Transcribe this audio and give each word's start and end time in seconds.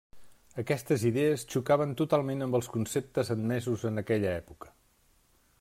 Aquestes 0.61 1.03
idees 1.09 1.43
xocaven 1.55 1.93
totalment 2.01 2.41
amb 2.47 2.59
els 2.61 2.71
conceptes 2.77 3.31
admesos 3.39 3.89
en 3.91 4.05
aquella 4.07 4.37
època. 4.43 4.77